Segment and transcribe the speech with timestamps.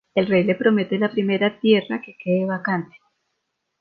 [0.15, 2.97] El rey le promete la primera tierra que quede vacante.